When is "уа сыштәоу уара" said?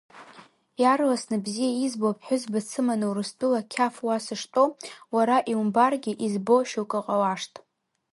4.05-5.37